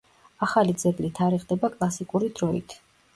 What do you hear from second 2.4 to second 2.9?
დროით.